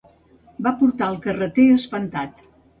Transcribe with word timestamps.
Va 0.67 0.71
portar 0.79 1.11
el 1.15 1.21
carreter 1.27 1.69
espantat. 1.77 2.47